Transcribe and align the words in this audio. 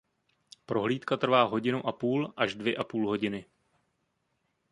Prohlídka 0.65 1.17
trvá 1.17 1.43
hodinu 1.43 1.87
a 1.87 1.91
půl 1.91 2.33
až 2.37 2.55
dvě 2.55 2.75
a 2.77 2.83
půl 2.83 3.07
hodiny. 3.07 3.45